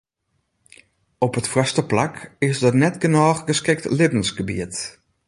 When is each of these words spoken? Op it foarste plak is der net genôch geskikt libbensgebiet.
Op 1.17 1.35
it 1.37 1.47
foarste 1.51 1.83
plak 1.91 2.17
is 2.49 2.57
der 2.63 2.75
net 2.81 2.95
genôch 3.03 3.39
geskikt 3.49 3.85
libbensgebiet. 3.97 4.77